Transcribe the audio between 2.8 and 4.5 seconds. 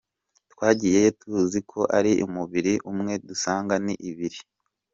umwe dusanga ni ibiri.